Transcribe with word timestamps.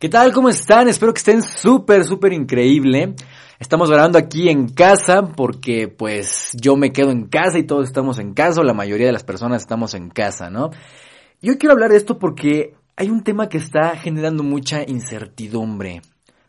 ¿Qué 0.00 0.08
tal? 0.08 0.32
¿Cómo 0.32 0.48
están? 0.48 0.86
Espero 0.86 1.12
que 1.12 1.18
estén 1.18 1.42
súper, 1.42 2.04
súper 2.04 2.32
increíble. 2.32 3.16
Estamos 3.58 3.90
grabando 3.90 4.16
aquí 4.16 4.48
en 4.48 4.68
casa 4.68 5.22
porque 5.22 5.88
pues 5.88 6.50
yo 6.54 6.76
me 6.76 6.92
quedo 6.92 7.10
en 7.10 7.26
casa 7.26 7.58
y 7.58 7.64
todos 7.64 7.88
estamos 7.88 8.20
en 8.20 8.32
casa, 8.32 8.60
o 8.60 8.62
la 8.62 8.74
mayoría 8.74 9.06
de 9.06 9.12
las 9.12 9.24
personas 9.24 9.60
estamos 9.60 9.94
en 9.94 10.08
casa, 10.08 10.50
¿no? 10.50 10.70
Yo 11.42 11.58
quiero 11.58 11.72
hablar 11.72 11.90
de 11.90 11.96
esto 11.96 12.16
porque 12.16 12.76
hay 12.94 13.10
un 13.10 13.24
tema 13.24 13.48
que 13.48 13.58
está 13.58 13.96
generando 13.96 14.44
mucha 14.44 14.84
incertidumbre, 14.88 16.02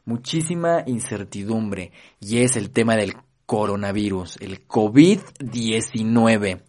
muchísima 0.06 0.84
incertidumbre, 0.86 1.92
y 2.20 2.44
es 2.44 2.56
el 2.56 2.70
tema 2.70 2.98
del 2.98 3.16
coronavirus, 3.48 4.38
el 4.42 4.68
COVID-19. 4.68 6.62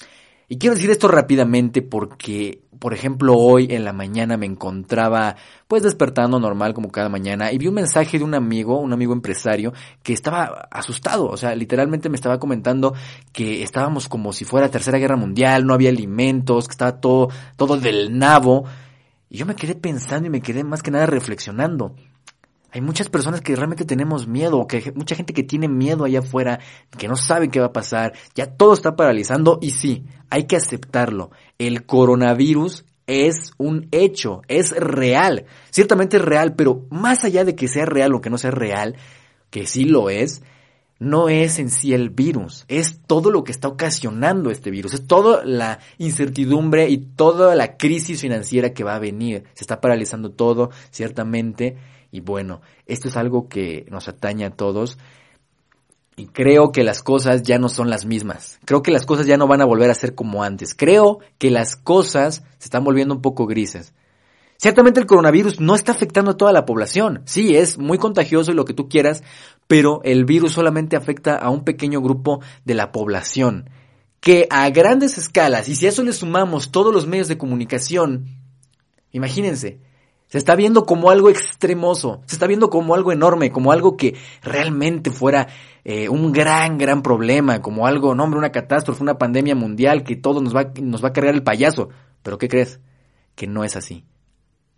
Y 0.53 0.59
quiero 0.59 0.75
decir 0.75 0.91
esto 0.91 1.07
rápidamente 1.07 1.81
porque, 1.81 2.65
por 2.81 2.93
ejemplo, 2.93 3.37
hoy 3.37 3.69
en 3.71 3.85
la 3.85 3.93
mañana 3.93 4.37
me 4.37 4.47
encontraba 4.47 5.37
pues 5.69 5.85
despertando 5.85 6.41
normal 6.41 6.75
como 6.75 6.91
cada 6.91 7.09
mañana 7.09 7.53
y 7.53 7.59
vi 7.59 7.69
un 7.69 7.75
mensaje 7.75 8.19
de 8.19 8.25
un 8.25 8.35
amigo, 8.35 8.81
un 8.81 8.93
amigo 8.93 9.13
empresario, 9.13 9.73
que 10.03 10.13
estaba 10.13 10.67
asustado, 10.73 11.29
o 11.29 11.37
sea, 11.37 11.55
literalmente 11.55 12.09
me 12.09 12.17
estaba 12.17 12.41
comentando 12.41 12.95
que 13.33 13.63
estábamos 13.63 14.09
como 14.09 14.33
si 14.33 14.45
fuera 14.45 14.69
Tercera 14.69 14.99
Guerra 14.99 15.15
Mundial, 15.15 15.65
no 15.65 15.73
había 15.73 15.91
alimentos, 15.91 16.67
que 16.67 16.73
estaba 16.73 17.01
todo, 17.01 17.29
todo 17.55 17.77
del 17.77 18.19
nabo. 18.19 18.65
Y 19.29 19.39
yo 19.39 19.47
me 19.47 19.55
quedé 19.55 19.77
pensando 19.77 20.27
y 20.27 20.31
me 20.31 20.41
quedé 20.41 20.65
más 20.65 20.83
que 20.83 20.91
nada 20.91 21.07
reflexionando. 21.07 21.95
Hay 22.73 22.81
muchas 22.81 23.09
personas 23.09 23.41
que 23.41 23.57
realmente 23.57 23.85
tenemos 23.85 24.27
miedo, 24.27 24.67
que 24.67 24.93
mucha 24.95 25.17
gente 25.17 25.33
que 25.33 25.43
tiene 25.43 25.69
miedo 25.69 26.05
allá 26.05 26.21
afuera, 26.21 26.61
que 26.97 27.09
no 27.09 27.17
sabe 27.17 27.49
qué 27.49 27.61
va 27.61 27.67
a 27.67 27.73
pasar, 27.73 28.13
ya 28.35 28.47
todo 28.47 28.75
está 28.75 28.97
paralizando 28.97 29.59
y 29.61 29.71
sí, 29.71 30.05
hay 30.31 30.45
que 30.45 30.57
aceptarlo. 30.57 31.31
El 31.59 31.85
coronavirus 31.85 32.85
es 33.07 33.53
un 33.59 33.89
hecho, 33.91 34.43
es 34.47 34.71
real, 34.71 35.47
ciertamente 35.71 36.19
es 36.19 36.23
real, 36.23 36.55
pero 36.55 36.87
más 36.91 37.25
allá 37.25 37.45
de 37.45 37.57
que 37.57 37.67
sea 37.67 37.87
real 37.87 38.15
o 38.15 38.21
que 38.21 38.31
no 38.31 38.39
sea 38.39 38.53
real, 38.53 38.97
que 39.51 39.67
sí 39.67 39.85
lo 39.85 40.11
es, 40.11 40.43
no 41.01 41.31
es 41.31 41.59
en 41.59 41.71
sí 41.71 41.95
el 41.95 42.11
virus, 42.11 42.67
es 42.69 43.01
todo 43.07 43.31
lo 43.31 43.43
que 43.43 43.53
está 43.53 43.67
ocasionando 43.69 44.51
este 44.51 44.71
virus, 44.71 44.95
es 44.95 45.07
toda 45.07 45.45
la 45.45 45.81
incertidumbre 45.99 46.89
y 46.91 46.99
toda 46.99 47.57
la 47.57 47.77
crisis 47.79 48.21
financiera 48.21 48.75
que 48.75 48.85
va 48.85 48.95
a 48.95 49.01
venir. 49.01 49.45
Se 49.55 49.65
está 49.65 49.81
paralizando 49.81 50.31
todo, 50.31 50.71
ciertamente, 50.91 51.79
y 52.11 52.21
bueno, 52.21 52.61
esto 52.87 53.09
es 53.09 53.17
algo 53.17 53.49
que 53.49 53.87
nos 53.91 54.09
atañe 54.09 54.45
a 54.45 54.51
todos. 54.51 54.99
Y 56.17 56.27
creo 56.27 56.73
que 56.73 56.85
las 56.85 57.03
cosas 57.03 57.43
ya 57.43 57.59
no 57.59 57.69
son 57.69 57.89
las 57.89 58.05
mismas. 58.05 58.59
Creo 58.65 58.83
que 58.83 58.91
las 58.91 59.07
cosas 59.07 59.27
ya 59.27 59.37
no 59.37 59.47
van 59.47 59.63
a 59.63 59.65
volver 59.65 59.91
a 59.91 59.95
ser 59.95 60.15
como 60.15 60.43
antes. 60.43 60.75
Creo 60.75 61.21
que 61.39 61.51
las 61.51 61.77
cosas 61.77 62.43
se 62.59 62.67
están 62.67 62.85
volviendo 62.85 63.15
un 63.15 63.23
poco 63.23 63.47
grises. 63.47 63.95
Ciertamente 64.59 65.01
el 65.01 65.07
coronavirus 65.07 65.61
no 65.61 65.75
está 65.75 65.93
afectando 65.93 66.33
a 66.33 66.37
toda 66.37 66.53
la 66.53 66.67
población. 66.67 67.23
Sí, 67.25 67.57
es 67.57 67.79
muy 67.79 67.97
contagioso 67.97 68.51
y 68.51 68.55
lo 68.55 68.67
que 68.67 68.75
tú 68.75 68.91
quieras, 68.91 69.23
pero 69.67 70.03
el 70.05 70.27
virus 70.27 70.53
solamente 70.53 70.97
afecta 70.97 71.37
a 71.37 71.49
un 71.49 71.65
pequeño 71.65 72.03
grupo 72.03 72.43
de 72.67 72.75
la 72.75 72.93
población. 72.93 73.71
Que 74.21 74.47
a 74.51 74.69
grandes 74.69 75.17
escalas, 75.17 75.71
y 75.71 75.77
si 75.77 75.87
a 75.87 75.89
eso 75.89 76.03
le 76.03 76.13
sumamos 76.13 76.71
todos 76.71 76.93
los 76.93 77.07
medios 77.07 77.29
de 77.29 77.39
comunicación, 77.39 78.27
imagínense, 79.13 79.81
se 80.31 80.39
está 80.39 80.55
viendo 80.55 80.87
como 80.87 81.11
algo 81.11 81.29
extremoso, 81.29 82.23
se 82.25 82.37
está 82.37 82.47
viendo 82.47 82.71
como 82.71 82.95
algo 82.95 83.11
enorme, 83.11 83.51
como 83.51 83.73
algo 83.73 83.97
que 83.97 84.17
realmente 84.43 85.11
fuera 85.11 85.49
eh, 85.83 86.09
un 86.09 86.31
gran, 86.31 86.79
gran 86.79 87.03
problema, 87.03 87.61
como 87.61 87.85
algo, 87.85 88.15
no 88.15 88.23
hombre, 88.23 88.39
una 88.39 88.53
catástrofe, 88.53 89.03
una 89.03 89.19
pandemia 89.19 89.57
mundial 89.57 90.05
que 90.05 90.15
todo 90.15 90.41
nos 90.41 90.55
va, 90.55 90.73
nos 90.81 91.03
va 91.03 91.09
a 91.09 91.13
cargar 91.13 91.35
el 91.35 91.43
payaso. 91.43 91.89
Pero 92.23 92.39
¿qué 92.39 92.47
crees? 92.47 92.79
Que 93.35 93.49
no 93.49 93.65
es 93.65 93.75
así. 93.75 94.05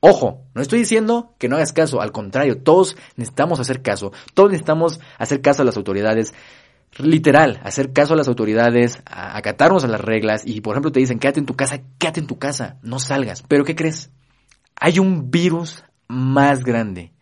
Ojo, 0.00 0.46
no 0.54 0.62
estoy 0.62 0.78
diciendo 0.78 1.34
que 1.38 1.50
no 1.50 1.56
hagas 1.56 1.74
caso, 1.74 2.00
al 2.00 2.12
contrario, 2.12 2.62
todos 2.62 2.96
necesitamos 3.16 3.60
hacer 3.60 3.82
caso, 3.82 4.10
todos 4.32 4.50
necesitamos 4.50 5.00
hacer 5.18 5.42
caso 5.42 5.60
a 5.60 5.64
las 5.66 5.76
autoridades, 5.76 6.32
literal, 6.96 7.60
hacer 7.62 7.92
caso 7.92 8.14
a 8.14 8.16
las 8.16 8.26
autoridades, 8.26 9.02
acatarnos 9.04 9.84
a 9.84 9.88
las 9.88 10.00
reglas 10.00 10.44
y 10.46 10.62
por 10.62 10.74
ejemplo 10.74 10.92
te 10.92 10.98
dicen 10.98 11.18
quédate 11.18 11.40
en 11.40 11.46
tu 11.46 11.54
casa, 11.54 11.82
quédate 11.98 12.20
en 12.20 12.26
tu 12.26 12.38
casa, 12.38 12.78
no 12.82 12.98
salgas. 12.98 13.44
Pero 13.46 13.64
¿qué 13.64 13.76
crees? 13.76 14.10
Hay 14.84 14.98
un 14.98 15.30
virus 15.30 15.84
más 16.08 16.64
grande. 16.64 17.12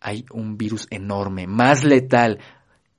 Hay 0.00 0.24
un 0.32 0.58
virus 0.58 0.88
enorme, 0.90 1.46
más 1.46 1.84
letal, 1.84 2.40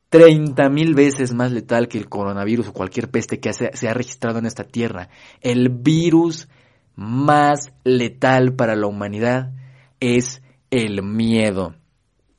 30 0.07 0.69
mil 0.69 0.95
veces 0.95 1.33
más 1.33 1.51
letal 1.51 1.89
que 1.89 1.97
el 1.97 2.07
coronavirus 2.07 2.69
o 2.69 2.73
cualquier 2.73 3.11
peste 3.11 3.41
que 3.41 3.51
se 3.51 3.89
ha 3.89 3.93
registrado 3.93 4.39
en 4.39 4.45
esta 4.45 4.63
tierra. 4.63 5.09
El 5.41 5.67
virus 5.67 6.47
más 6.95 7.73
letal 7.83 8.53
para 8.53 8.77
la 8.77 8.87
humanidad 8.87 9.51
es 9.99 10.41
el 10.71 11.03
miedo. 11.03 11.75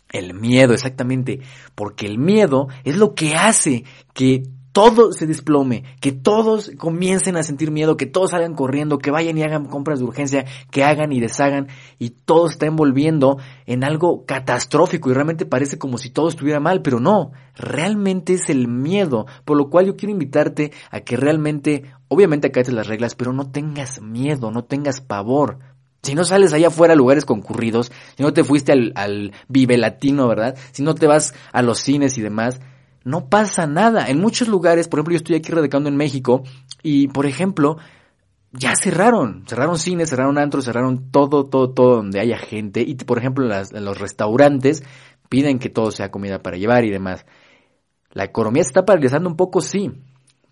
El 0.09 0.32
miedo, 0.32 0.72
exactamente, 0.72 1.41
porque 1.75 2.06
el 2.06 2.16
miedo 2.16 2.69
es 2.84 2.97
lo 2.97 3.15
que 3.15 3.34
hace 3.34 3.84
que 4.15 4.44
todo 4.72 5.12
se 5.12 5.26
desplome, 5.26 5.84
que 6.00 6.12
todos 6.12 6.70
comiencen 6.78 7.36
a 7.36 7.42
sentir 7.42 7.70
miedo, 7.70 7.97
que 7.97 8.06
todos 8.06 8.31
salgan 8.31 8.54
corriendo, 8.54 8.98
que 8.98 9.10
vayan 9.10 9.36
y 9.36 9.42
hagan 9.42 9.66
compras 9.66 9.98
de 9.98 10.04
urgencia, 10.04 10.47
que 10.70 10.84
hagan 10.84 11.12
y 11.12 11.20
deshagan 11.20 11.69
y 11.98 12.10
todo 12.10 12.48
está 12.48 12.66
envolviendo 12.66 13.38
en 13.66 13.84
algo 13.84 14.25
catastrófico 14.26 15.10
y 15.10 15.14
realmente 15.14 15.47
parece 15.47 15.78
como 15.78 15.98
si 15.98 16.10
todo 16.10 16.28
estuviera 16.28 16.60
mal, 16.60 16.82
pero 16.82 17.00
no, 17.00 17.32
realmente 17.56 18.34
es 18.34 18.48
el 18.48 18.69
miedo, 18.69 19.26
por 19.44 19.56
lo 19.56 19.70
cual 19.70 19.86
yo 19.86 19.97
quiero 19.97 20.12
invitarte 20.12 20.72
a 20.91 21.00
que 21.00 21.16
realmente, 21.16 21.84
obviamente 22.09 22.48
acates 22.48 22.72
las 22.72 22.86
reglas, 22.86 23.14
pero 23.14 23.32
no 23.32 23.50
tengas 23.50 24.00
miedo, 24.00 24.50
no 24.50 24.64
tengas 24.64 25.00
pavor. 25.00 25.59
Si 26.03 26.14
no 26.14 26.25
sales 26.25 26.54
allá 26.54 26.69
afuera 26.69 26.94
a 26.94 26.97
lugares 26.97 27.26
concurridos, 27.26 27.92
si 28.16 28.22
no 28.22 28.32
te 28.32 28.42
fuiste 28.42 28.72
al, 28.72 28.92
al 28.94 29.32
Vive 29.48 29.76
Latino, 29.76 30.26
¿verdad? 30.28 30.56
Si 30.72 30.82
no 30.82 30.94
te 30.94 31.06
vas 31.06 31.34
a 31.53 31.60
los 31.60 31.78
cines 31.78 32.16
y 32.16 32.22
demás, 32.22 32.59
no 33.05 33.28
pasa 33.28 33.66
nada. 33.66 34.06
En 34.09 34.21
muchos 34.21 34.49
lugares, 34.49 34.88
por 34.88 34.99
ejemplo, 34.99 35.12
yo 35.12 35.19
estoy 35.19 35.37
aquí 35.37 35.53
radicando 35.53 35.88
en 35.88 35.97
México 35.97 36.43
y, 36.83 37.09
por 37.09 37.27
ejemplo, 37.27 37.78
ya 38.53 38.75
cerraron, 38.75 39.44
cerraron 39.47 39.78
cines, 39.78 40.11
cerraron 40.11 40.38
antros, 40.38 40.65
cerraron 40.65 41.10
todo, 41.10 41.47
todo, 41.47 41.71
todo 41.71 41.97
donde 41.97 42.21
haya 42.21 42.39
gente 42.39 42.83
y, 42.83 42.94
por 42.97 43.19
ejemplo, 43.19 43.47
los 43.47 43.99
restaurantes 43.99 44.83
piden 45.28 45.59
que 45.59 45.71
todo 45.71 45.91
sea 45.91 46.10
comida 46.10 46.43
para 46.43 46.56
llevar 46.56 46.84
y 46.84 46.91
demás. 46.91 47.25
La 48.12 48.25
economía 48.25 48.65
se 48.65 48.71
está 48.71 48.84
paralizando 48.84 49.28
un 49.28 49.37
poco, 49.37 49.60
sí, 49.60 49.93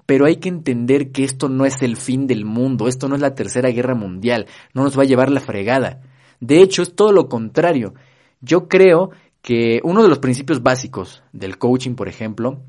pero 0.07 0.27
hay 0.27 0.37
que 0.37 0.49
entender 0.49 1.11
que 1.11 1.25
esto 1.25 1.49
no 1.49 1.67
es 1.67 1.83
el 1.83 1.97
fin 1.97 2.27
del 2.27 2.45
mundo, 2.45 2.87
esto 2.87 3.09
no 3.09 3.17
es 3.17 3.21
la 3.21 3.35
tercera 3.35 3.71
guerra 3.71 3.95
mundial, 3.95 4.47
no 4.73 4.85
nos 4.85 4.97
va 4.97 5.03
a 5.03 5.07
llevar 5.07 5.31
la 5.31 5.41
fregada. 5.41 6.01
De 6.41 6.63
hecho, 6.63 6.83
es 6.83 6.95
todo 6.95 7.13
lo 7.13 7.29
contrario. 7.29 7.95
Yo 8.41 8.69
creo 8.69 9.11
que 9.43 9.81
uno 9.83 10.03
de 10.03 10.09
los 10.09 10.19
principios 10.19 10.63
básicos 10.63 11.23
del 11.33 11.59
coaching, 11.59 11.95
por 11.95 12.09
ejemplo, 12.09 12.63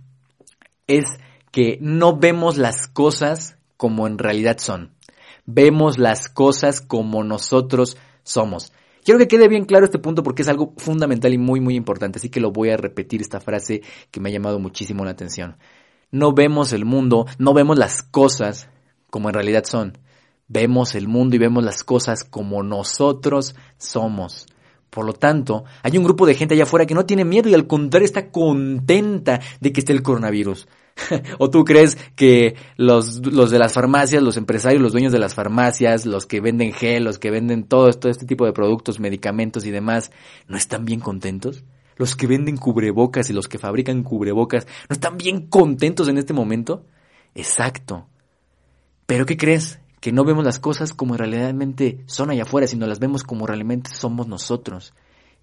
es 0.88 1.06
que 1.52 1.78
no 1.82 2.18
vemos 2.18 2.58
las 2.58 2.88
cosas 2.88 3.58
como 3.78 4.08
en 4.08 4.18
realidad 4.18 4.58
son. 4.60 4.92
Vemos 5.46 5.98
las 5.98 6.30
cosas 6.30 6.82
como 6.82 7.24
nosotros 7.24 7.98
somos. 8.24 8.72
Quiero 9.04 9.20
que 9.20 9.28
quede 9.28 9.48
bien 9.48 9.66
claro 9.66 9.86
este 9.86 10.00
punto 10.00 10.24
porque 10.24 10.42
es 10.42 10.48
algo 10.48 10.74
fundamental 10.78 11.34
y 11.34 11.38
muy 11.38 11.60
muy 11.62 11.76
importante, 11.76 12.20
así 12.20 12.30
que 12.30 12.42
lo 12.42 12.52
voy 12.52 12.70
a 12.70 12.78
repetir 12.78 13.22
esta 13.22 13.40
frase 13.40 13.82
que 14.12 14.20
me 14.20 14.30
ha 14.30 14.34
llamado 14.34 14.60
muchísimo 14.60 15.06
la 15.06 15.12
atención. 15.12 15.58
No 16.12 16.34
vemos 16.34 16.74
el 16.74 16.86
mundo, 16.86 17.26
no 17.38 17.54
vemos 17.54 17.78
las 17.78 18.04
cosas 18.04 18.70
como 19.10 19.30
en 19.30 19.36
realidad 19.36 19.64
son. 19.66 19.98
Vemos 20.48 20.96
el 20.96 21.08
mundo 21.08 21.36
y 21.36 21.40
vemos 21.40 21.64
las 21.64 21.84
cosas 21.84 22.24
como 22.24 22.64
nosotros 22.64 23.56
somos. 23.78 24.48
Por 24.90 25.06
lo 25.06 25.14
tanto, 25.14 25.66
hay 25.84 25.98
un 25.98 26.04
grupo 26.04 26.26
de 26.26 26.34
gente 26.34 26.56
allá 26.56 26.64
afuera 26.64 26.86
que 26.86 26.96
no 26.96 27.06
tiene 27.06 27.24
miedo 27.24 27.48
y 27.50 27.54
al 27.54 27.68
contrario 27.68 28.06
está 28.06 28.32
contenta 28.32 29.40
de 29.60 29.72
que 29.72 29.82
esté 29.82 29.94
el 29.94 30.02
coronavirus. 30.02 30.68
¿O 31.38 31.50
tú 31.50 31.64
crees 31.64 31.98
que 32.16 32.56
los, 32.76 33.26
los 33.26 33.52
de 33.52 33.60
las 33.60 33.74
farmacias, 33.74 34.24
los 34.24 34.38
empresarios, 34.38 34.82
los 34.82 34.92
dueños 34.92 35.12
de 35.12 35.20
las 35.20 35.34
farmacias, 35.34 36.06
los 36.06 36.26
que 36.26 36.42
venden 36.42 36.74
gel, 36.74 37.04
los 37.04 37.20
que 37.20 37.32
venden 37.32 37.64
todo, 37.64 37.92
todo 37.94 38.12
este 38.12 38.26
tipo 38.26 38.46
de 38.46 38.54
productos, 38.54 39.00
medicamentos 39.00 39.66
y 39.66 39.72
demás, 39.72 40.12
no 40.48 40.58
están 40.58 40.86
bien 40.86 41.00
contentos? 41.00 41.64
Los 41.96 42.16
que 42.16 42.28
venden 42.28 42.58
cubrebocas 42.58 43.30
y 43.30 43.34
los 43.34 43.48
que 43.48 43.60
fabrican 43.60 44.04
cubrebocas, 44.04 44.68
¿no 44.90 44.94
están 44.94 45.18
bien 45.18 45.48
contentos 45.48 46.08
en 46.08 46.18
este 46.18 46.34
momento? 46.34 46.86
Exacto. 47.36 48.08
¿Pero 49.06 49.26
qué 49.26 49.38
crees? 49.38 49.79
Que 50.00 50.12
no 50.12 50.24
vemos 50.24 50.46
las 50.46 50.60
cosas 50.60 50.94
como 50.94 51.18
realmente 51.18 52.04
son 52.06 52.30
allá 52.30 52.44
afuera, 52.44 52.68
sino 52.68 52.88
las 52.88 53.00
vemos 53.00 53.24
como 53.24 53.46
realmente 53.46 53.92
somos 53.94 54.28
nosotros. 54.28 54.94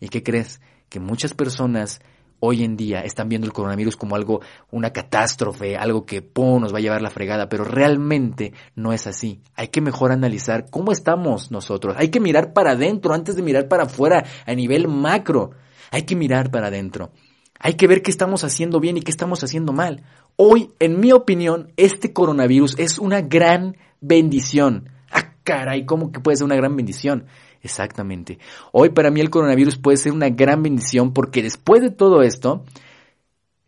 ¿Y 0.00 0.08
qué 0.08 0.22
crees? 0.22 0.60
Que 0.88 1.00
muchas 1.00 1.34
personas 1.34 2.00
hoy 2.40 2.64
en 2.64 2.76
día 2.76 3.00
están 3.00 3.28
viendo 3.28 3.46
el 3.46 3.52
coronavirus 3.52 3.96
como 3.96 4.14
algo, 4.14 4.40
una 4.70 4.92
catástrofe, 4.92 5.76
algo 5.76 6.04
que 6.04 6.22
¡pum! 6.22 6.60
nos 6.60 6.72
va 6.72 6.78
a 6.78 6.82
llevar 6.82 7.02
la 7.02 7.10
fregada, 7.10 7.48
pero 7.48 7.64
realmente 7.64 8.52
no 8.74 8.92
es 8.92 9.06
así. 9.06 9.40
Hay 9.54 9.68
que 9.68 9.80
mejor 9.80 10.12
analizar 10.12 10.70
cómo 10.70 10.92
estamos 10.92 11.50
nosotros. 11.50 11.96
Hay 11.98 12.08
que 12.08 12.20
mirar 12.20 12.52
para 12.52 12.72
adentro 12.72 13.14
antes 13.14 13.36
de 13.36 13.42
mirar 13.42 13.68
para 13.68 13.84
afuera 13.84 14.24
a 14.46 14.54
nivel 14.54 14.88
macro. 14.88 15.50
Hay 15.90 16.02
que 16.02 16.16
mirar 16.16 16.50
para 16.50 16.68
adentro. 16.68 17.10
Hay 17.58 17.74
que 17.74 17.86
ver 17.86 18.02
qué 18.02 18.10
estamos 18.10 18.44
haciendo 18.44 18.80
bien 18.80 18.98
y 18.98 19.02
qué 19.02 19.10
estamos 19.10 19.42
haciendo 19.42 19.72
mal. 19.72 20.02
Hoy, 20.36 20.70
en 20.78 21.00
mi 21.00 21.12
opinión, 21.12 21.72
este 21.76 22.12
coronavirus 22.12 22.78
es 22.78 22.98
una 22.98 23.22
gran 23.22 23.76
bendición. 24.06 24.88
Ah, 25.10 25.32
caray, 25.42 25.84
¿cómo 25.84 26.12
que 26.12 26.20
puede 26.20 26.36
ser 26.36 26.44
una 26.44 26.56
gran 26.56 26.76
bendición? 26.76 27.26
Exactamente. 27.62 28.38
Hoy 28.72 28.90
para 28.90 29.10
mí 29.10 29.20
el 29.20 29.30
coronavirus 29.30 29.78
puede 29.78 29.96
ser 29.96 30.12
una 30.12 30.28
gran 30.28 30.62
bendición 30.62 31.12
porque 31.12 31.42
después 31.42 31.82
de 31.82 31.90
todo 31.90 32.22
esto, 32.22 32.64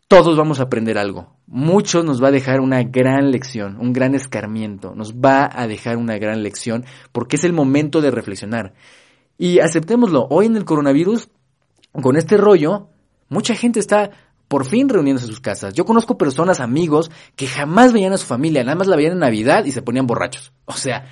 todos 0.07 0.37
vamos 0.37 0.59
a 0.59 0.63
aprender 0.63 0.97
algo. 0.97 1.35
Muchos 1.47 2.05
nos 2.05 2.23
va 2.23 2.29
a 2.29 2.31
dejar 2.31 2.61
una 2.61 2.83
gran 2.83 3.31
lección, 3.31 3.77
un 3.79 3.91
gran 3.91 4.15
escarmiento. 4.15 4.95
Nos 4.95 5.15
va 5.15 5.49
a 5.51 5.67
dejar 5.67 5.97
una 5.97 6.17
gran 6.17 6.43
lección 6.43 6.85
porque 7.11 7.35
es 7.35 7.43
el 7.43 7.53
momento 7.53 8.01
de 8.01 8.11
reflexionar. 8.11 8.73
Y 9.37 9.59
aceptémoslo, 9.59 10.27
hoy 10.29 10.45
en 10.45 10.55
el 10.55 10.65
coronavirus, 10.65 11.29
con 11.91 12.17
este 12.17 12.37
rollo, 12.37 12.89
mucha 13.29 13.55
gente 13.55 13.79
está 13.79 14.11
por 14.49 14.65
fin 14.65 14.89
reuniéndose 14.89 15.27
en 15.27 15.31
sus 15.31 15.39
casas. 15.39 15.73
Yo 15.75 15.85
conozco 15.85 16.17
personas, 16.17 16.59
amigos, 16.59 17.09
que 17.35 17.47
jamás 17.47 17.93
veían 17.93 18.13
a 18.13 18.17
su 18.17 18.25
familia, 18.25 18.63
nada 18.63 18.75
más 18.75 18.87
la 18.87 18.97
veían 18.97 19.13
en 19.13 19.19
Navidad 19.19 19.63
y 19.63 19.71
se 19.71 19.83
ponían 19.83 20.07
borrachos. 20.07 20.51
O 20.65 20.73
sea, 20.73 21.05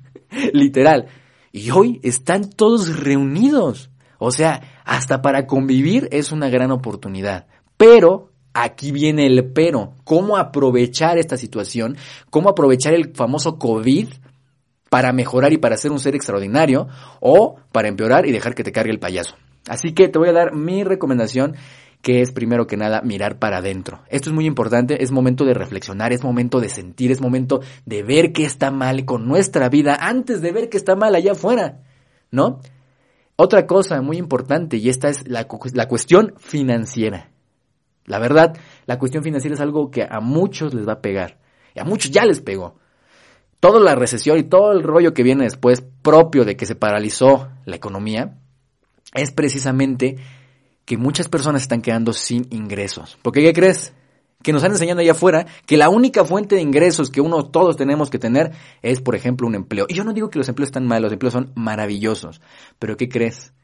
literal. 0.52 1.08
Y 1.52 1.70
hoy 1.70 2.00
están 2.04 2.48
todos 2.48 3.00
reunidos. 3.00 3.90
O 4.18 4.30
sea, 4.30 4.82
hasta 4.84 5.22
para 5.22 5.46
convivir 5.46 6.08
es 6.12 6.30
una 6.30 6.48
gran 6.48 6.70
oportunidad. 6.70 7.46
Pero 7.76 8.30
aquí 8.52 8.92
viene 8.92 9.26
el 9.26 9.52
pero. 9.52 9.94
¿Cómo 10.04 10.36
aprovechar 10.36 11.18
esta 11.18 11.36
situación? 11.36 11.96
¿Cómo 12.30 12.48
aprovechar 12.48 12.94
el 12.94 13.12
famoso 13.12 13.58
COVID 13.58 14.08
para 14.88 15.12
mejorar 15.12 15.52
y 15.52 15.58
para 15.58 15.76
ser 15.76 15.90
un 15.90 15.98
ser 15.98 16.14
extraordinario? 16.14 16.86
O 17.20 17.56
para 17.72 17.88
empeorar 17.88 18.24
y 18.26 18.30
dejar 18.30 18.54
que 18.54 18.62
te 18.62 18.72
cargue 18.72 18.92
el 18.92 19.00
payaso. 19.00 19.34
Así 19.66 19.94
que 19.94 20.08
te 20.08 20.18
voy 20.18 20.28
a 20.28 20.32
dar 20.32 20.54
mi 20.54 20.84
recomendación 20.84 21.56
que 22.04 22.20
es 22.20 22.32
primero 22.32 22.66
que 22.66 22.76
nada 22.76 23.00
mirar 23.00 23.38
para 23.38 23.56
adentro. 23.56 24.02
Esto 24.10 24.28
es 24.28 24.34
muy 24.34 24.44
importante, 24.44 25.02
es 25.02 25.10
momento 25.10 25.46
de 25.46 25.54
reflexionar, 25.54 26.12
es 26.12 26.22
momento 26.22 26.60
de 26.60 26.68
sentir, 26.68 27.10
es 27.10 27.22
momento 27.22 27.62
de 27.86 28.02
ver 28.02 28.32
qué 28.32 28.44
está 28.44 28.70
mal 28.70 29.06
con 29.06 29.26
nuestra 29.26 29.70
vida 29.70 29.96
antes 29.98 30.42
de 30.42 30.52
ver 30.52 30.68
qué 30.68 30.76
está 30.76 30.96
mal 30.96 31.14
allá 31.14 31.32
afuera, 31.32 31.80
¿no? 32.30 32.60
Otra 33.36 33.66
cosa 33.66 34.02
muy 34.02 34.18
importante, 34.18 34.76
y 34.76 34.90
esta 34.90 35.08
es 35.08 35.26
la, 35.26 35.48
la 35.72 35.88
cuestión 35.88 36.34
financiera. 36.36 37.30
La 38.04 38.18
verdad, 38.18 38.54
la 38.84 38.98
cuestión 38.98 39.24
financiera 39.24 39.54
es 39.54 39.62
algo 39.62 39.90
que 39.90 40.06
a 40.08 40.20
muchos 40.20 40.74
les 40.74 40.86
va 40.86 40.92
a 40.92 41.00
pegar, 41.00 41.38
y 41.74 41.80
a 41.80 41.84
muchos 41.84 42.10
ya 42.10 42.26
les 42.26 42.42
pegó. 42.42 42.76
Toda 43.60 43.80
la 43.80 43.94
recesión 43.94 44.38
y 44.38 44.42
todo 44.42 44.72
el 44.72 44.82
rollo 44.82 45.14
que 45.14 45.22
viene 45.22 45.44
después 45.44 45.82
propio 46.02 46.44
de 46.44 46.54
que 46.54 46.66
se 46.66 46.74
paralizó 46.74 47.48
la 47.64 47.76
economía, 47.76 48.36
es 49.14 49.30
precisamente 49.30 50.18
que 50.84 50.96
muchas 50.98 51.28
personas 51.28 51.62
están 51.62 51.82
quedando 51.82 52.12
sin 52.12 52.46
ingresos. 52.50 53.18
Porque, 53.22 53.42
¿qué 53.42 53.52
crees? 53.52 53.94
Que 54.42 54.52
nos 54.52 54.60
están 54.60 54.72
enseñando 54.72 55.00
allá 55.00 55.12
afuera 55.12 55.46
que 55.66 55.76
la 55.76 55.88
única 55.88 56.24
fuente 56.24 56.56
de 56.56 56.60
ingresos 56.60 57.10
que 57.10 57.20
uno 57.20 57.46
todos 57.46 57.76
tenemos 57.76 58.10
que 58.10 58.18
tener 58.18 58.52
es, 58.82 59.00
por 59.00 59.14
ejemplo, 59.14 59.46
un 59.46 59.54
empleo. 59.54 59.86
Y 59.88 59.94
yo 59.94 60.04
no 60.04 60.12
digo 60.12 60.28
que 60.28 60.38
los 60.38 60.48
empleos 60.48 60.68
están 60.68 60.86
mal, 60.86 61.02
los 61.02 61.12
empleos 61.12 61.32
son 61.32 61.52
maravillosos. 61.54 62.40
Pero 62.78 62.96
¿qué 62.96 63.08
crees? 63.08 63.54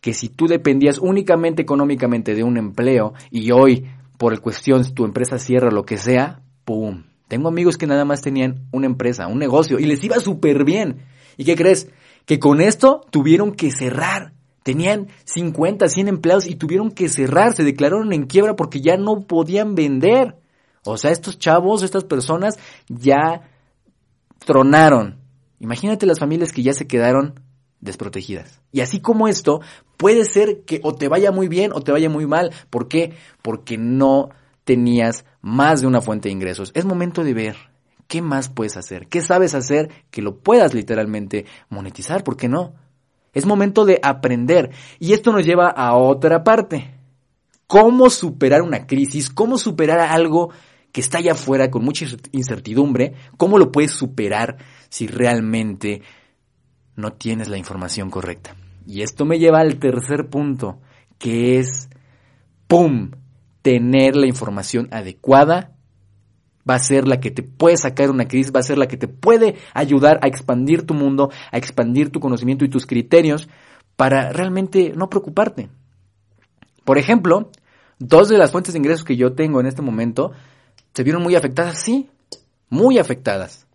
Que 0.00 0.12
si 0.12 0.28
tú 0.28 0.46
dependías 0.46 0.98
únicamente 0.98 1.62
económicamente 1.62 2.34
de 2.34 2.42
un 2.42 2.56
empleo 2.56 3.14
y 3.30 3.52
hoy, 3.52 3.86
por 4.18 4.38
cuestión, 4.40 4.92
tu 4.94 5.04
empresa 5.04 5.38
cierra 5.38 5.70
lo 5.70 5.84
que 5.84 5.96
sea, 5.96 6.42
¡pum! 6.64 7.04
Tengo 7.28 7.48
amigos 7.48 7.78
que 7.78 7.86
nada 7.86 8.04
más 8.04 8.20
tenían 8.20 8.66
una 8.70 8.86
empresa, 8.86 9.28
un 9.28 9.38
negocio 9.38 9.78
y 9.78 9.86
les 9.86 10.02
iba 10.04 10.18
súper 10.18 10.64
bien. 10.64 10.98
¿Y 11.36 11.44
qué 11.44 11.56
crees? 11.56 11.88
Que 12.26 12.38
con 12.38 12.60
esto 12.60 13.00
tuvieron 13.10 13.52
que 13.52 13.70
cerrar 13.70 14.33
Tenían 14.64 15.08
50, 15.24 15.88
100 15.88 16.08
empleados 16.08 16.46
y 16.48 16.56
tuvieron 16.56 16.90
que 16.90 17.10
cerrar, 17.10 17.52
se 17.54 17.64
declararon 17.64 18.12
en 18.14 18.24
quiebra 18.24 18.56
porque 18.56 18.80
ya 18.80 18.96
no 18.96 19.20
podían 19.20 19.74
vender. 19.74 20.36
O 20.84 20.96
sea, 20.96 21.10
estos 21.10 21.38
chavos, 21.38 21.82
estas 21.82 22.04
personas 22.04 22.58
ya 22.88 23.42
tronaron. 24.38 25.20
Imagínate 25.60 26.06
las 26.06 26.18
familias 26.18 26.50
que 26.50 26.62
ya 26.62 26.72
se 26.72 26.86
quedaron 26.86 27.40
desprotegidas. 27.80 28.62
Y 28.72 28.80
así 28.80 29.00
como 29.00 29.28
esto, 29.28 29.60
puede 29.98 30.24
ser 30.24 30.62
que 30.64 30.80
o 30.82 30.94
te 30.94 31.08
vaya 31.08 31.30
muy 31.30 31.46
bien 31.46 31.70
o 31.74 31.82
te 31.82 31.92
vaya 31.92 32.08
muy 32.08 32.26
mal. 32.26 32.50
¿Por 32.70 32.88
qué? 32.88 33.12
Porque 33.42 33.76
no 33.76 34.30
tenías 34.64 35.26
más 35.42 35.82
de 35.82 35.86
una 35.86 36.00
fuente 36.00 36.30
de 36.30 36.32
ingresos. 36.32 36.72
Es 36.74 36.86
momento 36.86 37.22
de 37.22 37.34
ver 37.34 37.56
qué 38.08 38.22
más 38.22 38.48
puedes 38.48 38.78
hacer, 38.78 39.08
qué 39.08 39.20
sabes 39.20 39.54
hacer 39.54 39.90
que 40.10 40.22
lo 40.22 40.38
puedas 40.38 40.72
literalmente 40.72 41.44
monetizar, 41.68 42.24
¿por 42.24 42.36
qué 42.38 42.48
no? 42.48 42.74
Es 43.34 43.44
momento 43.46 43.84
de 43.84 43.98
aprender. 44.02 44.70
Y 44.98 45.12
esto 45.12 45.32
nos 45.32 45.44
lleva 45.44 45.68
a 45.68 45.94
otra 45.96 46.44
parte. 46.44 46.94
¿Cómo 47.66 48.08
superar 48.10 48.62
una 48.62 48.86
crisis? 48.86 49.28
¿Cómo 49.28 49.58
superar 49.58 49.98
algo 50.00 50.50
que 50.92 51.00
está 51.00 51.18
allá 51.18 51.32
afuera 51.32 51.70
con 51.70 51.84
mucha 51.84 52.06
incertidumbre? 52.32 53.14
¿Cómo 53.36 53.58
lo 53.58 53.72
puedes 53.72 53.90
superar 53.90 54.58
si 54.88 55.06
realmente 55.06 56.02
no 56.94 57.12
tienes 57.12 57.48
la 57.48 57.58
información 57.58 58.10
correcta? 58.10 58.54
Y 58.86 59.02
esto 59.02 59.24
me 59.24 59.38
lleva 59.38 59.60
al 59.60 59.76
tercer 59.78 60.28
punto, 60.28 60.80
que 61.18 61.58
es, 61.58 61.88
¡pum!, 62.68 63.10
tener 63.62 64.14
la 64.14 64.26
información 64.26 64.88
adecuada 64.92 65.73
va 66.68 66.74
a 66.74 66.78
ser 66.78 67.06
la 67.06 67.20
que 67.20 67.30
te 67.30 67.42
puede 67.42 67.76
sacar 67.76 68.10
una 68.10 68.26
crisis, 68.26 68.52
va 68.54 68.60
a 68.60 68.64
ser 68.64 68.78
la 68.78 68.88
que 68.88 68.96
te 68.96 69.08
puede 69.08 69.56
ayudar 69.74 70.18
a 70.22 70.26
expandir 70.26 70.86
tu 70.86 70.94
mundo, 70.94 71.30
a 71.50 71.58
expandir 71.58 72.10
tu 72.10 72.20
conocimiento 72.20 72.64
y 72.64 72.70
tus 72.70 72.86
criterios 72.86 73.48
para 73.96 74.32
realmente 74.32 74.92
no 74.96 75.08
preocuparte. 75.08 75.68
Por 76.84 76.98
ejemplo, 76.98 77.50
dos 77.98 78.28
de 78.28 78.38
las 78.38 78.50
fuentes 78.50 78.74
de 78.74 78.78
ingresos 78.78 79.04
que 79.04 79.16
yo 79.16 79.34
tengo 79.34 79.60
en 79.60 79.66
este 79.66 79.82
momento 79.82 80.32
se 80.94 81.02
vieron 81.02 81.22
muy 81.22 81.34
afectadas, 81.34 81.80
sí, 81.82 82.08
muy 82.68 82.98
afectadas. 82.98 83.66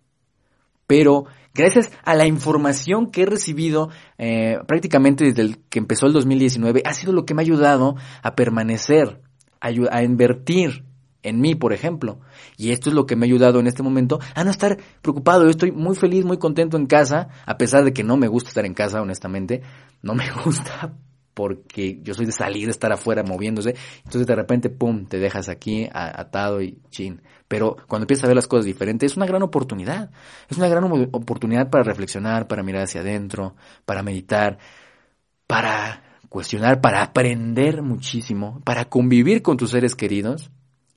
Pero 0.88 1.26
gracias 1.54 1.92
a 2.04 2.16
la 2.16 2.26
información 2.26 3.12
que 3.12 3.24
he 3.24 3.26
recibido 3.26 3.90
eh, 4.18 4.58
prácticamente 4.68 5.26
desde 5.26 5.42
el 5.44 5.58
que 5.70 5.80
empezó 5.80 6.08
el 6.08 6.14
2019, 6.14 6.82
ha 6.86 6.94
sido 6.94 7.14
lo 7.14 7.26
que 7.26 7.34
me 7.34 7.42
ha 7.42 7.46
ayudado 7.46 7.96
a 8.24 8.36
permanecer, 8.36 9.22
a 9.60 10.04
invertir 10.04 10.89
en 11.24 11.42
mí, 11.42 11.56
por 11.56 11.74
ejemplo. 11.74 12.20
Y 12.58 12.72
esto 12.72 12.90
es 12.90 12.96
lo 12.96 13.06
que 13.06 13.16
me 13.16 13.26
ha 13.26 13.28
ayudado 13.28 13.60
en 13.60 13.68
este 13.68 13.84
momento 13.84 14.20
a 14.36 14.44
no 14.44 14.52
estar 14.52 14.78
preocupado. 15.02 15.44
Yo 15.44 15.50
estoy 15.50 15.72
muy 15.72 15.96
feliz, 15.96 16.26
muy 16.26 16.38
contento 16.38 16.78
en 16.78 16.86
casa, 16.86 17.30
a 17.46 17.58
pesar 17.58 17.84
de 17.84 17.94
que 17.94 18.04
no 18.04 18.18
me 18.18 18.28
gusta 18.28 18.50
estar 18.50 18.66
en 18.66 18.74
casa, 18.74 19.02
honestamente. 19.02 19.62
No 20.02 20.16
me 20.16 20.30
gusta 20.46 20.94
porque 21.34 22.00
yo 22.04 22.14
soy 22.14 22.26
de 22.26 22.34
salir, 22.34 22.66
de 22.66 22.72
estar 22.72 22.92
afuera 22.92 23.24
moviéndose. 23.24 23.76
Entonces 23.98 24.28
de 24.28 24.36
repente, 24.36 24.70
pum, 24.70 25.06
te 25.06 25.20
dejas 25.20 25.48
aquí 25.50 25.88
atado 25.92 26.62
y 26.62 26.80
chin. 26.90 27.22
Pero 27.48 27.78
cuando 27.88 28.04
empiezas 28.04 28.26
a 28.26 28.28
ver 28.28 28.36
las 28.36 28.48
cosas 28.48 28.66
diferentes, 28.66 29.12
es 29.12 29.18
una 29.18 29.26
gran 29.26 29.42
oportunidad. 29.42 30.12
Es 30.50 30.58
una 30.58 30.68
gran 30.68 30.84
oportunidad 31.12 31.70
para 31.70 31.84
reflexionar, 31.84 32.48
para 32.48 32.62
mirar 32.62 32.84
hacia 32.84 33.02
adentro, 33.02 33.56
para 33.86 34.04
meditar, 34.04 34.58
para 35.48 36.04
cuestionar, 36.28 36.82
para 36.82 37.02
aprender 37.02 37.82
muchísimo, 37.82 38.62
para 38.66 38.86
convivir 38.86 39.42
con 39.42 39.58
tus 39.58 39.72
seres 39.72 39.96
queridos 39.96 40.52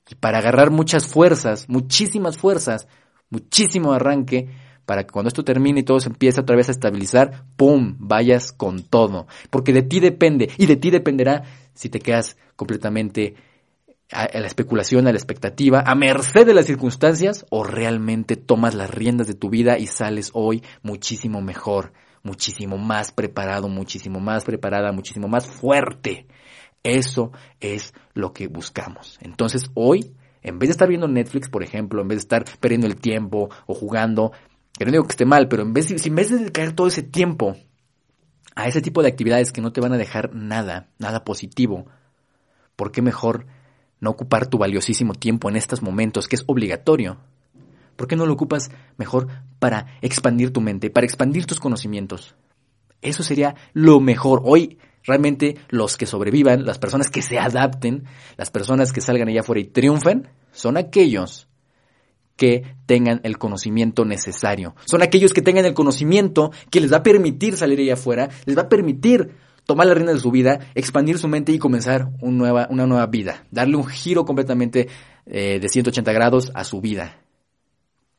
y 0.09 0.15
para 0.15 0.39
agarrar 0.39 0.71
muchas 0.71 1.07
fuerzas, 1.07 1.69
muchísimas 1.69 2.37
fuerzas, 2.37 2.87
muchísimo 3.29 3.93
arranque, 3.93 4.49
para 4.85 5.03
que 5.03 5.11
cuando 5.11 5.29
esto 5.29 5.43
termine 5.43 5.81
y 5.81 5.83
todo 5.83 5.99
se 5.99 6.09
empiece 6.09 6.41
otra 6.41 6.55
vez 6.55 6.67
a 6.67 6.73
estabilizar, 6.73 7.45
¡pum!, 7.55 7.95
vayas 7.99 8.51
con 8.51 8.83
todo. 8.83 9.27
Porque 9.49 9.71
de 9.71 9.83
ti 9.83 9.99
depende, 9.99 10.49
y 10.57 10.65
de 10.65 10.75
ti 10.75 10.91
dependerá 10.91 11.43
si 11.73 11.89
te 11.89 11.99
quedas 11.99 12.37
completamente 12.55 13.35
a, 14.11 14.27
la 14.37 14.47
especulación, 14.47 15.07
a 15.07 15.11
la 15.11 15.17
expectativa, 15.17 15.83
a 15.85 15.95
merced 15.95 16.45
de 16.45 16.53
las 16.53 16.65
circunstancias, 16.65 17.45
o 17.49 17.63
realmente 17.63 18.35
tomas 18.35 18.75
las 18.75 18.89
riendas 18.89 19.27
de 19.27 19.35
tu 19.35 19.49
vida 19.49 19.77
y 19.77 19.87
sales 19.87 20.31
hoy 20.33 20.63
muchísimo 20.81 21.41
mejor, 21.41 21.93
muchísimo 22.21 22.77
más 22.77 23.11
preparado, 23.11 23.69
muchísimo 23.69 24.19
más 24.19 24.43
preparada, 24.43 24.91
muchísimo 24.91 25.29
más 25.29 25.47
fuerte. 25.47 26.27
Eso 26.83 27.31
es 27.59 27.93
lo 28.13 28.33
que 28.33 28.47
buscamos. 28.47 29.17
Entonces 29.21 29.71
hoy, 29.73 30.13
en 30.41 30.59
vez 30.59 30.69
de 30.69 30.71
estar 30.71 30.89
viendo 30.89 31.07
Netflix, 31.07 31.49
por 31.49 31.63
ejemplo, 31.63 32.01
en 32.01 32.09
vez 32.09 32.17
de 32.17 32.21
estar 32.21 32.45
perdiendo 32.59 32.87
el 32.87 32.97
tiempo 32.97 33.49
o 33.65 33.73
jugando, 33.73 34.33
que 34.77 34.85
no 34.85 34.91
digo 34.91 35.05
que 35.05 35.11
esté 35.11 35.25
mal, 35.25 35.47
pero 35.47 35.63
en 35.63 35.73
vez, 35.73 35.87
si 35.87 36.09
en 36.09 36.15
vez 36.15 36.29
de 36.29 36.39
dedicar 36.39 36.73
todo 36.73 36.87
ese 36.87 37.03
tiempo 37.03 37.55
a 38.55 38.67
ese 38.67 38.81
tipo 38.81 39.01
de 39.01 39.07
actividades 39.07 39.51
que 39.51 39.61
no 39.61 39.71
te 39.71 39.81
van 39.81 39.93
a 39.93 39.97
dejar 39.97 40.35
nada, 40.35 40.89
nada 40.99 41.23
positivo, 41.23 41.87
¿por 42.75 42.91
qué 42.91 43.01
mejor 43.01 43.45
no 43.99 44.09
ocupar 44.09 44.47
tu 44.47 44.57
valiosísimo 44.57 45.13
tiempo 45.13 45.49
en 45.49 45.55
estos 45.55 45.81
momentos, 45.81 46.27
que 46.27 46.35
es 46.35 46.43
obligatorio? 46.47 47.17
¿Por 47.95 48.07
qué 48.07 48.15
no 48.15 48.25
lo 48.25 48.33
ocupas 48.33 48.71
mejor 48.97 49.27
para 49.59 49.97
expandir 50.01 50.51
tu 50.51 50.59
mente, 50.59 50.89
para 50.89 51.05
expandir 51.05 51.45
tus 51.45 51.59
conocimientos? 51.59 52.35
Eso 53.01 53.23
sería 53.23 53.55
lo 53.73 53.99
mejor. 53.99 54.41
Hoy 54.43 54.79
Realmente 55.03 55.57
los 55.69 55.97
que 55.97 56.05
sobrevivan, 56.05 56.65
las 56.65 56.79
personas 56.79 57.09
que 57.09 57.21
se 57.21 57.39
adapten, 57.39 58.05
las 58.37 58.51
personas 58.51 58.91
que 58.91 59.01
salgan 59.01 59.27
allá 59.27 59.41
afuera 59.41 59.61
y 59.61 59.65
triunfen, 59.65 60.29
son 60.51 60.77
aquellos 60.77 61.47
que 62.35 62.63
tengan 62.85 63.21
el 63.23 63.37
conocimiento 63.37 64.05
necesario. 64.05 64.75
Son 64.85 65.01
aquellos 65.01 65.33
que 65.33 65.41
tengan 65.41 65.65
el 65.65 65.73
conocimiento 65.73 66.51
que 66.71 66.81
les 66.81 66.91
va 66.91 66.97
a 66.97 67.03
permitir 67.03 67.57
salir 67.57 67.79
allá 67.79 67.93
afuera, 67.93 68.29
les 68.45 68.57
va 68.57 68.63
a 68.63 68.69
permitir 68.69 69.31
tomar 69.65 69.87
la 69.87 69.93
rienda 69.93 70.13
de 70.13 70.19
su 70.19 70.31
vida, 70.31 70.59
expandir 70.75 71.17
su 71.17 71.27
mente 71.27 71.51
y 71.51 71.59
comenzar 71.59 72.09
nueva, 72.21 72.67
una 72.69 72.85
nueva 72.85 73.05
vida. 73.07 73.45
Darle 73.51 73.77
un 73.77 73.85
giro 73.85 74.25
completamente 74.25 74.87
eh, 75.25 75.59
de 75.59 75.69
180 75.69 76.11
grados 76.11 76.51
a 76.53 76.63
su 76.63 76.81
vida. 76.81 77.22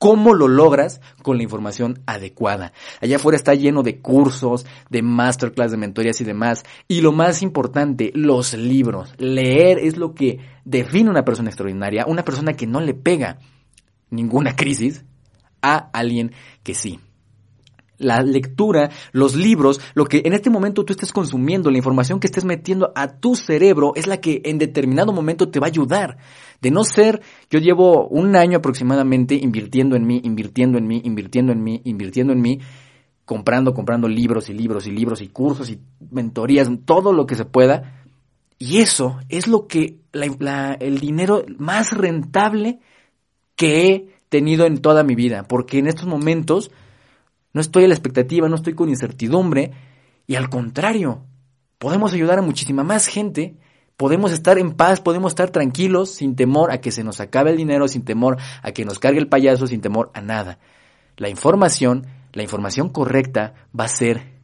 ¿Cómo 0.04 0.34
lo 0.34 0.48
logras? 0.48 1.00
Con 1.22 1.38
la 1.38 1.44
información 1.44 2.02
adecuada. 2.04 2.74
Allá 3.00 3.16
afuera 3.16 3.38
está 3.38 3.54
lleno 3.54 3.82
de 3.82 4.02
cursos, 4.02 4.66
de 4.90 5.00
masterclass, 5.00 5.70
de 5.70 5.78
mentorías 5.78 6.20
y 6.20 6.24
demás. 6.24 6.62
Y 6.88 7.00
lo 7.00 7.10
más 7.10 7.40
importante, 7.40 8.12
los 8.14 8.52
libros. 8.52 9.14
Leer 9.16 9.78
es 9.78 9.96
lo 9.96 10.14
que 10.14 10.40
define 10.66 11.08
una 11.08 11.24
persona 11.24 11.48
extraordinaria, 11.48 12.04
una 12.04 12.22
persona 12.22 12.52
que 12.52 12.66
no 12.66 12.82
le 12.82 12.92
pega 12.92 13.38
ninguna 14.10 14.54
crisis 14.56 15.06
a 15.62 15.88
alguien 15.94 16.32
que 16.62 16.74
sí 16.74 17.00
la 17.98 18.22
lectura, 18.22 18.90
los 19.12 19.34
libros, 19.34 19.80
lo 19.94 20.04
que 20.04 20.22
en 20.24 20.32
este 20.32 20.50
momento 20.50 20.84
tú 20.84 20.92
estés 20.92 21.12
consumiendo, 21.12 21.70
la 21.70 21.78
información 21.78 22.20
que 22.20 22.26
estés 22.26 22.44
metiendo 22.44 22.92
a 22.94 23.18
tu 23.18 23.36
cerebro 23.36 23.92
es 23.94 24.06
la 24.06 24.20
que 24.20 24.42
en 24.44 24.58
determinado 24.58 25.12
momento 25.12 25.48
te 25.48 25.60
va 25.60 25.66
a 25.66 25.70
ayudar. 25.70 26.18
De 26.60 26.70
no 26.70 26.84
ser, 26.84 27.22
yo 27.50 27.58
llevo 27.58 28.06
un 28.08 28.36
año 28.36 28.58
aproximadamente 28.58 29.34
invirtiendo 29.34 29.96
en 29.96 30.06
mí, 30.06 30.20
invirtiendo 30.24 30.78
en 30.78 30.86
mí, 30.86 31.00
invirtiendo 31.04 31.52
en 31.52 31.62
mí, 31.62 31.80
invirtiendo 31.84 32.32
en 32.32 32.40
mí, 32.40 32.60
comprando, 33.24 33.74
comprando 33.74 34.08
libros 34.08 34.48
y 34.48 34.54
libros 34.54 34.86
y 34.86 34.90
libros 34.90 35.20
y 35.20 35.28
cursos 35.28 35.70
y 35.70 35.78
mentorías, 36.10 36.68
todo 36.84 37.12
lo 37.12 37.26
que 37.26 37.34
se 37.34 37.44
pueda. 37.44 38.04
Y 38.58 38.78
eso 38.78 39.18
es 39.28 39.46
lo 39.46 39.66
que, 39.66 39.98
el 40.12 40.98
dinero 40.98 41.44
más 41.58 41.92
rentable 41.92 42.80
que 43.56 43.88
he 43.88 44.14
tenido 44.28 44.66
en 44.66 44.78
toda 44.78 45.04
mi 45.04 45.14
vida, 45.14 45.44
porque 45.44 45.78
en 45.78 45.86
estos 45.86 46.06
momentos, 46.06 46.70
no 47.54 47.60
estoy 47.60 47.84
a 47.84 47.88
la 47.88 47.94
expectativa, 47.94 48.48
no 48.48 48.56
estoy 48.56 48.74
con 48.74 48.90
incertidumbre 48.90 49.70
y 50.26 50.34
al 50.34 50.50
contrario, 50.50 51.24
podemos 51.78 52.12
ayudar 52.12 52.40
a 52.40 52.42
muchísima 52.42 52.82
más 52.82 53.06
gente, 53.06 53.56
podemos 53.96 54.32
estar 54.32 54.58
en 54.58 54.72
paz, 54.72 55.00
podemos 55.00 55.32
estar 55.32 55.50
tranquilos 55.50 56.10
sin 56.10 56.34
temor 56.34 56.72
a 56.72 56.78
que 56.78 56.90
se 56.90 57.04
nos 57.04 57.20
acabe 57.20 57.52
el 57.52 57.56
dinero, 57.56 57.86
sin 57.88 58.04
temor 58.04 58.38
a 58.62 58.72
que 58.72 58.84
nos 58.84 58.98
cargue 58.98 59.20
el 59.20 59.28
payaso, 59.28 59.66
sin 59.66 59.80
temor 59.80 60.10
a 60.14 60.20
nada. 60.20 60.58
La 61.16 61.28
información, 61.28 62.06
la 62.32 62.42
información 62.42 62.88
correcta 62.88 63.54
va 63.78 63.84
a 63.84 63.88
ser 63.88 64.34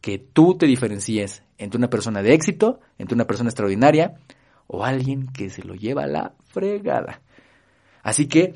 que 0.00 0.18
tú 0.18 0.56
te 0.56 0.66
diferencies 0.66 1.42
entre 1.58 1.76
una 1.76 1.90
persona 1.90 2.22
de 2.22 2.32
éxito, 2.32 2.80
entre 2.98 3.14
una 3.14 3.26
persona 3.26 3.50
extraordinaria 3.50 4.14
o 4.66 4.84
alguien 4.84 5.26
que 5.28 5.50
se 5.50 5.62
lo 5.62 5.74
lleva 5.74 6.04
a 6.04 6.08
la 6.08 6.34
fregada. 6.44 7.20
Así 8.02 8.28
que, 8.28 8.54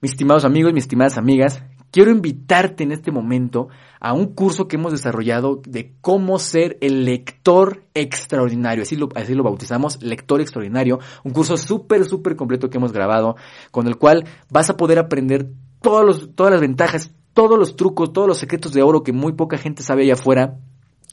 mis 0.00 0.12
estimados 0.12 0.44
amigos, 0.44 0.72
mis 0.72 0.84
estimadas 0.84 1.18
amigas, 1.18 1.62
quiero 1.96 2.10
invitarte 2.10 2.84
en 2.84 2.92
este 2.92 3.10
momento 3.10 3.68
a 4.00 4.12
un 4.12 4.34
curso 4.34 4.68
que 4.68 4.76
hemos 4.76 4.92
desarrollado 4.92 5.62
de 5.66 5.94
cómo 6.02 6.38
ser 6.38 6.76
el 6.82 7.06
lector 7.06 7.84
extraordinario. 7.94 8.82
Así 8.82 8.96
lo, 8.96 9.08
así 9.14 9.32
lo 9.32 9.42
bautizamos, 9.42 10.02
lector 10.02 10.42
extraordinario. 10.42 10.98
Un 11.24 11.32
curso 11.32 11.56
súper, 11.56 12.04
súper 12.04 12.36
completo 12.36 12.68
que 12.68 12.76
hemos 12.76 12.92
grabado, 12.92 13.36
con 13.70 13.86
el 13.86 13.96
cual 13.96 14.26
vas 14.50 14.68
a 14.68 14.76
poder 14.76 14.98
aprender 14.98 15.48
todas 15.80 16.28
las 16.36 16.60
ventajas, 16.60 17.14
todos 17.32 17.58
los 17.58 17.76
trucos, 17.76 18.12
todos 18.12 18.28
los 18.28 18.36
secretos 18.36 18.74
de 18.74 18.82
oro 18.82 19.02
que 19.02 19.14
muy 19.14 19.32
poca 19.32 19.56
gente 19.56 19.82
sabe 19.82 20.02
allá 20.02 20.12
afuera 20.12 20.58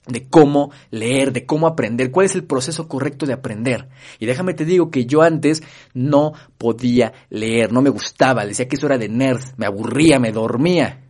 de 0.07 0.27
cómo 0.27 0.71
leer, 0.91 1.31
de 1.31 1.45
cómo 1.45 1.67
aprender, 1.67 2.11
cuál 2.11 2.25
es 2.25 2.35
el 2.35 2.43
proceso 2.43 2.87
correcto 2.87 3.25
de 3.25 3.33
aprender. 3.33 3.89
Y 4.19 4.25
déjame 4.25 4.53
te 4.53 4.65
digo 4.65 4.89
que 4.89 5.05
yo 5.05 5.21
antes 5.21 5.63
no 5.93 6.33
podía 6.57 7.13
leer, 7.29 7.71
no 7.71 7.81
me 7.81 7.89
gustaba, 7.89 8.45
decía 8.45 8.67
que 8.67 8.75
eso 8.75 8.87
era 8.87 8.97
de 8.97 9.09
nerds, 9.09 9.53
me 9.57 9.65
aburría, 9.65 10.19
me 10.19 10.31
dormía. 10.31 11.01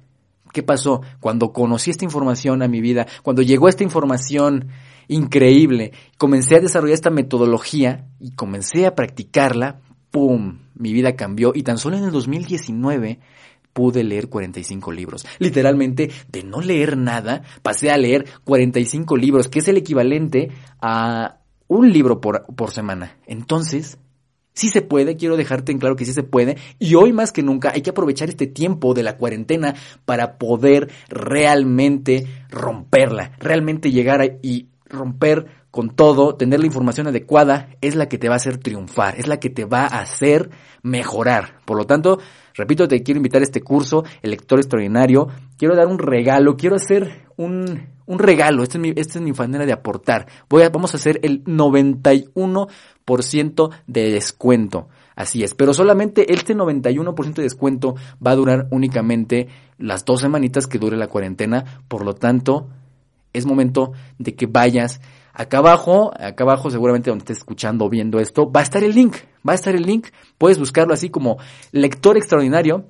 ¿Qué 0.52 0.62
pasó? 0.62 1.02
Cuando 1.20 1.52
conocí 1.52 1.90
esta 1.90 2.06
información 2.06 2.62
a 2.62 2.68
mi 2.68 2.80
vida, 2.80 3.08
cuando 3.24 3.42
llegó 3.42 3.68
esta 3.68 3.84
información 3.84 4.68
increíble, 5.08 5.92
comencé 6.18 6.58
a 6.58 6.62
desarrollar 6.62 6.94
esta 6.94 7.10
metodología 7.10 8.06
y 8.20 8.32
comencé 8.32 8.86
a 8.86 8.94
practicarla, 8.94 9.82
¡pum! 10.12 10.60
Mi 10.76 10.94
vida 10.94 11.16
cambió 11.16 11.54
y 11.56 11.64
tan 11.64 11.78
solo 11.78 11.98
en 11.98 12.04
el 12.04 12.12
2019 12.12 13.20
pude 13.74 14.04
leer 14.04 14.30
45 14.30 14.92
libros. 14.92 15.26
Literalmente, 15.40 16.12
de 16.30 16.44
no 16.44 16.62
leer 16.62 16.98
nada, 16.98 17.44
pasé 17.62 17.92
a 17.92 17.98
leer 17.98 18.26
45 18.44 19.18
libros, 19.18 19.48
que 19.50 19.60
es 19.60 19.68
el 19.68 19.78
equivalente 19.78 20.52
a 20.82 21.40
un 21.68 21.92
libro 21.92 22.22
por, 22.22 22.46
por 22.56 22.72
semana. 22.72 23.18
Entonces, 23.26 23.98
sí 24.54 24.70
se 24.70 24.82
puede, 24.82 25.18
quiero 25.18 25.38
dejarte 25.38 25.72
en 25.72 25.80
claro 25.80 25.96
que 25.96 26.06
sí 26.06 26.14
se 26.14 26.24
puede, 26.24 26.58
y 26.80 26.96
hoy 26.96 27.12
más 27.12 27.32
que 27.32 27.44
nunca 27.44 27.72
hay 27.74 27.82
que 27.82 27.90
aprovechar 27.90 28.30
este 28.30 28.48
tiempo 28.48 28.94
de 28.94 29.04
la 29.04 29.18
cuarentena 29.18 29.76
para 30.06 30.38
poder 30.38 30.92
realmente 31.10 32.28
romperla, 32.50 33.32
realmente 33.40 33.92
llegar 33.92 34.22
a, 34.22 34.26
y 34.42 34.68
romper 34.86 35.64
con 35.72 35.90
todo, 35.90 36.36
tener 36.36 36.60
la 36.60 36.68
información 36.68 37.08
adecuada 37.08 37.70
es 37.82 37.96
la 37.96 38.08
que 38.08 38.20
te 38.20 38.30
va 38.30 38.36
a 38.36 38.38
hacer 38.38 38.60
triunfar, 38.60 39.20
es 39.20 39.26
la 39.26 39.40
que 39.40 39.50
te 39.50 39.66
va 39.66 39.86
a 39.86 40.02
hacer 40.02 40.52
mejorar. 40.84 41.62
Por 41.66 41.78
lo 41.78 41.86
tanto, 41.88 42.20
repito, 42.54 42.88
te 42.88 43.04
quiero 43.04 43.18
invitar 43.18 43.42
a 43.42 43.46
este 43.46 43.62
curso, 43.62 44.04
el 44.22 44.32
lector 44.32 44.60
extraordinario. 44.60 45.28
Quiero 45.58 45.76
dar 45.76 45.88
un 45.88 46.00
regalo, 46.00 46.58
quiero 46.58 46.76
hacer 46.76 47.28
un, 47.38 47.88
un 48.06 48.20
regalo. 48.20 48.64
Esta 48.64 48.78
es, 48.78 48.82
mi, 48.82 48.90
esta 48.96 49.20
es 49.20 49.24
mi 49.24 49.32
manera 49.32 49.66
de 49.66 49.74
aportar. 49.74 50.28
Vamos 50.50 50.94
a 50.94 50.98
hacer 50.98 51.20
el 51.24 51.44
91% 51.44 53.70
de 53.88 54.12
descuento. 54.12 54.90
Así 55.16 55.44
es, 55.44 55.54
pero 55.54 55.76
solamente 55.76 56.34
este 56.34 56.56
91% 56.56 57.36
de 57.36 57.44
descuento 57.44 57.94
va 58.26 58.32
a 58.32 58.36
durar 58.36 58.68
únicamente 58.72 59.48
las 59.78 60.06
dos 60.06 60.22
semanitas 60.22 60.66
que 60.66 60.80
dure 60.80 60.98
la 60.98 61.06
cuarentena. 61.08 61.84
Por 61.88 62.04
lo 62.04 62.16
tanto, 62.16 62.68
es 63.32 63.46
momento 63.46 63.92
de 64.18 64.34
que 64.36 64.48
vayas 64.48 65.02
Acá 65.34 65.58
abajo, 65.58 66.12
acá 66.20 66.44
abajo 66.44 66.70
seguramente 66.70 67.10
donde 67.10 67.24
estés 67.24 67.40
escuchando 67.40 67.86
o 67.86 67.90
viendo 67.90 68.20
esto, 68.20 68.52
va 68.52 68.60
a 68.60 68.64
estar 68.64 68.84
el 68.84 68.94
link, 68.94 69.16
va 69.48 69.54
a 69.54 69.56
estar 69.56 69.76
el 69.76 69.82
link, 69.82 70.08
puedes 70.38 70.60
buscarlo 70.60 70.94
así 70.94 71.10
como 71.10 71.38
lector 71.72 72.18
extraordinario, 72.18 72.86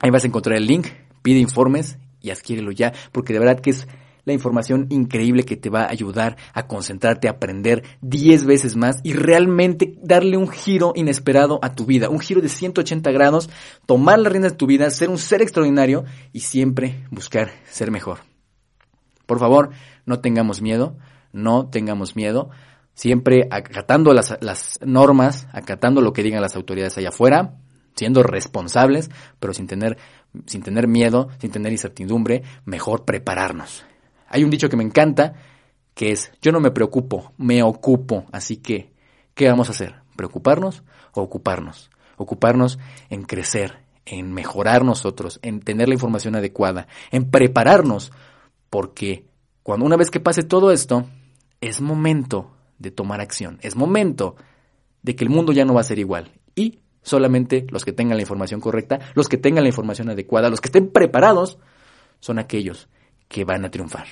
ahí 0.00 0.10
vas 0.10 0.24
a 0.24 0.26
encontrar 0.26 0.56
el 0.56 0.66
link, 0.66 0.88
pide 1.22 1.38
informes 1.38 1.96
y 2.20 2.30
adquiérelo 2.30 2.72
ya, 2.72 2.92
porque 3.12 3.32
de 3.32 3.38
verdad 3.38 3.60
que 3.60 3.70
es 3.70 3.86
la 4.24 4.32
información 4.34 4.86
increíble 4.90 5.44
que 5.44 5.56
te 5.56 5.70
va 5.70 5.84
a 5.84 5.90
ayudar 5.90 6.36
a 6.52 6.66
concentrarte, 6.66 7.28
a 7.28 7.32
aprender 7.32 7.84
10 8.02 8.44
veces 8.44 8.76
más 8.76 9.00
y 9.02 9.14
realmente 9.14 9.94
darle 10.02 10.36
un 10.36 10.48
giro 10.48 10.92
inesperado 10.96 11.60
a 11.62 11.74
tu 11.74 11.86
vida, 11.86 12.10
un 12.10 12.20
giro 12.20 12.40
de 12.40 12.48
180 12.48 13.10
grados, 13.10 13.48
tomar 13.86 14.18
las 14.18 14.32
riendas 14.32 14.52
de 14.52 14.58
tu 14.58 14.66
vida, 14.66 14.90
ser 14.90 15.08
un 15.08 15.18
ser 15.18 15.42
extraordinario 15.42 16.04
y 16.32 16.40
siempre 16.40 17.06
buscar 17.10 17.52
ser 17.70 17.90
mejor. 17.90 18.18
Por 19.26 19.38
favor, 19.38 19.70
no 20.06 20.20
tengamos 20.20 20.60
miedo, 20.60 20.96
no 21.32 21.68
tengamos 21.68 22.16
miedo, 22.16 22.50
siempre 22.94 23.46
acatando 23.50 24.12
las, 24.12 24.36
las 24.40 24.78
normas, 24.84 25.46
acatando 25.52 26.00
lo 26.00 26.12
que 26.12 26.22
digan 26.22 26.42
las 26.42 26.56
autoridades 26.56 26.98
allá 26.98 27.10
afuera, 27.10 27.54
siendo 27.94 28.22
responsables, 28.22 29.10
pero 29.38 29.52
sin 29.52 29.66
tener, 29.66 29.98
sin 30.46 30.62
tener 30.62 30.88
miedo, 30.88 31.28
sin 31.40 31.50
tener 31.50 31.72
incertidumbre, 31.72 32.42
mejor 32.64 33.04
prepararnos. 33.04 33.84
Hay 34.28 34.44
un 34.44 34.50
dicho 34.50 34.68
que 34.68 34.76
me 34.76 34.84
encanta, 34.84 35.34
que 35.94 36.12
es, 36.12 36.30
yo 36.40 36.52
no 36.52 36.60
me 36.60 36.70
preocupo, 36.70 37.32
me 37.36 37.62
ocupo, 37.62 38.26
así 38.30 38.58
que, 38.58 38.92
¿qué 39.34 39.48
vamos 39.48 39.68
a 39.68 39.72
hacer? 39.72 39.96
¿Preocuparnos 40.16 40.84
o 41.12 41.22
ocuparnos? 41.22 41.90
Ocuparnos 42.16 42.78
en 43.10 43.24
crecer, 43.24 43.78
en 44.06 44.32
mejorar 44.32 44.84
nosotros, 44.84 45.40
en 45.42 45.60
tener 45.60 45.88
la 45.88 45.94
información 45.94 46.36
adecuada, 46.36 46.88
en 47.10 47.30
prepararnos, 47.30 48.12
porque 48.70 49.26
cuando 49.62 49.86
una 49.86 49.96
vez 49.96 50.10
que 50.10 50.20
pase 50.20 50.42
todo 50.42 50.70
esto, 50.70 51.06
es 51.60 51.80
momento 51.80 52.52
de 52.78 52.90
tomar 52.90 53.20
acción, 53.20 53.58
es 53.62 53.76
momento 53.76 54.36
de 55.02 55.16
que 55.16 55.24
el 55.24 55.30
mundo 55.30 55.52
ya 55.52 55.64
no 55.64 55.74
va 55.74 55.80
a 55.80 55.84
ser 55.84 55.98
igual 55.98 56.32
y 56.54 56.80
solamente 57.02 57.66
los 57.70 57.84
que 57.84 57.92
tengan 57.92 58.16
la 58.16 58.22
información 58.22 58.60
correcta, 58.60 59.00
los 59.14 59.28
que 59.28 59.38
tengan 59.38 59.64
la 59.64 59.68
información 59.68 60.10
adecuada, 60.10 60.50
los 60.50 60.60
que 60.60 60.68
estén 60.68 60.90
preparados, 60.90 61.58
son 62.20 62.38
aquellos 62.38 62.88
que 63.28 63.44
van 63.44 63.64
a 63.64 63.70
triunfar. 63.70 64.06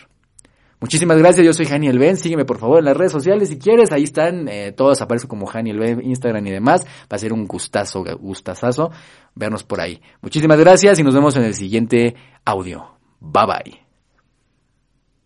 Muchísimas 0.78 1.16
gracias, 1.18 1.44
yo 1.44 1.54
soy 1.54 1.64
Janiel 1.64 1.98
Ben, 1.98 2.16
sígueme 2.16 2.44
por 2.44 2.58
favor 2.58 2.80
en 2.80 2.84
las 2.84 2.96
redes 2.96 3.12
sociales 3.12 3.48
si 3.48 3.58
quieres, 3.58 3.92
ahí 3.92 4.02
están, 4.02 4.46
eh, 4.48 4.72
todos 4.72 5.00
aparecen 5.00 5.28
como 5.28 5.46
Janiel 5.46 5.78
Ben, 5.78 6.04
Instagram 6.04 6.46
y 6.46 6.50
demás, 6.50 6.84
va 6.84 7.16
a 7.16 7.18
ser 7.18 7.32
un 7.32 7.46
gustazo, 7.46 8.04
gustazazo 8.20 8.90
vernos 9.34 9.64
por 9.64 9.80
ahí. 9.80 10.02
Muchísimas 10.20 10.58
gracias 10.58 10.98
y 10.98 11.02
nos 11.02 11.14
vemos 11.14 11.36
en 11.36 11.44
el 11.44 11.54
siguiente 11.54 12.14
audio. 12.44 12.98
Bye 13.20 13.46
bye. 13.46 13.85